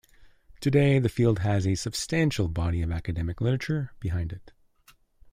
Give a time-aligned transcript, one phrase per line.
[0.61, 4.51] Today, the field has a substantial body of academic literature behind it.